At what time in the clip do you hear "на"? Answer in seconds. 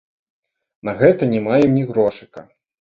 0.89-0.95